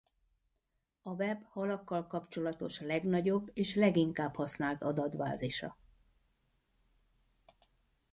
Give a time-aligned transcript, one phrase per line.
[1.01, 5.77] A Web halakkal kapcsolatos legnagyobb és leginkább használt adatbázisa.